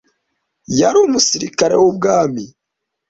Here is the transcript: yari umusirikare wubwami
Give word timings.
yari 0.79 0.97
umusirikare 1.05 1.75
wubwami 1.81 2.43